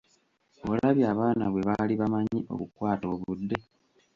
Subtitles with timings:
[0.69, 3.57] Olabye abaana bwe baali bamanyi okukwata obudde!